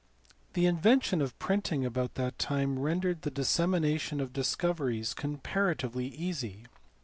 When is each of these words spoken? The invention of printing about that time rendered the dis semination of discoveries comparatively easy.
The 0.53 0.65
invention 0.65 1.21
of 1.21 1.37
printing 1.37 1.85
about 1.85 2.15
that 2.15 2.39
time 2.39 2.79
rendered 2.79 3.21
the 3.21 3.29
dis 3.29 3.55
semination 3.55 4.19
of 4.19 4.33
discoveries 4.33 5.13
comparatively 5.13 6.07
easy. 6.07 6.65